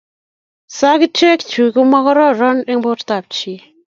[0.77, 3.59] sagitek chu komagororon eng bortab chii